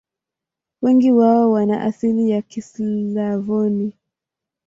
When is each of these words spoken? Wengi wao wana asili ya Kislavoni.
Wengi 0.81 1.11
wao 1.11 1.51
wana 1.51 1.81
asili 1.81 2.29
ya 2.29 2.41
Kislavoni. 2.41 3.93